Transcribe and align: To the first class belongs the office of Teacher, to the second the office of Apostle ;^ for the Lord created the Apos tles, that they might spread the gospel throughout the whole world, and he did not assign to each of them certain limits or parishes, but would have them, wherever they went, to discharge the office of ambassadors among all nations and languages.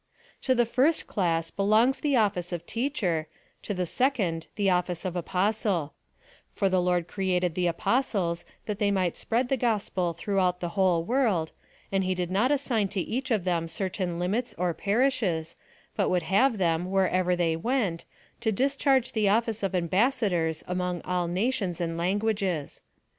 To 0.41 0.55
the 0.55 0.65
first 0.65 1.05
class 1.05 1.51
belongs 1.51 1.99
the 1.99 2.15
office 2.15 2.51
of 2.51 2.65
Teacher, 2.65 3.27
to 3.61 3.71
the 3.71 3.85
second 3.85 4.47
the 4.55 4.67
office 4.67 5.05
of 5.05 5.15
Apostle 5.15 5.93
;^ 5.15 5.93
for 6.57 6.69
the 6.69 6.81
Lord 6.81 7.07
created 7.07 7.53
the 7.53 7.67
Apos 7.67 8.15
tles, 8.15 8.43
that 8.65 8.79
they 8.79 8.89
might 8.89 9.15
spread 9.15 9.47
the 9.47 9.57
gospel 9.57 10.13
throughout 10.13 10.59
the 10.59 10.69
whole 10.69 11.03
world, 11.03 11.51
and 11.91 12.03
he 12.03 12.15
did 12.15 12.31
not 12.31 12.49
assign 12.49 12.87
to 12.87 12.99
each 12.99 13.29
of 13.29 13.43
them 13.43 13.67
certain 13.67 14.17
limits 14.17 14.55
or 14.57 14.73
parishes, 14.73 15.55
but 15.95 16.09
would 16.09 16.23
have 16.23 16.57
them, 16.57 16.89
wherever 16.89 17.35
they 17.35 17.55
went, 17.55 18.05
to 18.39 18.51
discharge 18.51 19.11
the 19.11 19.29
office 19.29 19.61
of 19.61 19.75
ambassadors 19.75 20.63
among 20.67 21.01
all 21.03 21.27
nations 21.27 21.79
and 21.79 21.95
languages. 21.95 22.81